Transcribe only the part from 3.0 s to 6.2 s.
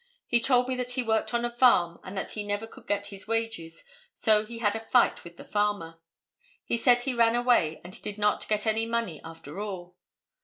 his wages, so he had a fight with the farmer.